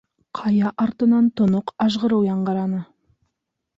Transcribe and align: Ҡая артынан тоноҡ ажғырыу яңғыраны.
Ҡая 0.37 0.71
артынан 0.85 1.29
тоноҡ 1.41 1.71
ажғырыу 1.87 2.25
яңғыраны. 2.31 2.81